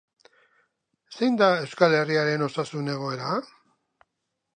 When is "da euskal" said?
1.41-1.97